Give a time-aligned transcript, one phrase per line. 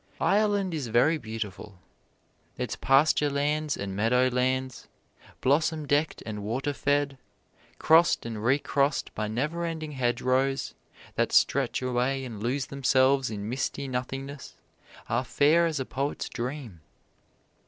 [0.19, 1.77] Ireland is very beautiful.
[2.57, 4.87] Its pasture lands and meadow lands,
[5.41, 7.19] blossom decked and water fed,
[7.77, 10.73] crossed and recrossed by never ending hedgerows,
[11.13, 14.55] that stretch away and lose themselves in misty nothingness,
[15.07, 16.81] are fair as a poet's dream.